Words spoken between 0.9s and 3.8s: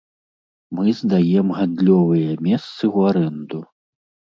здаем гандлёвыя месцы ў арэнду.